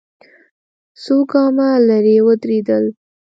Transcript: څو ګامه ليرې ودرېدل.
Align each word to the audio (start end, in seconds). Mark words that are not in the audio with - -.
څو 1.03 1.15
ګامه 1.31 1.67
ليرې 1.87 2.17
ودرېدل. 2.25 2.85